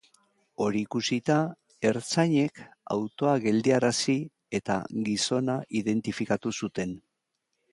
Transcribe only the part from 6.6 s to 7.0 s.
zuten.